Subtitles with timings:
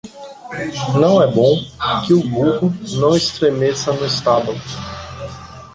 [0.95, 1.63] Não é bom
[2.07, 4.57] que o burro não estremeça no estábulo.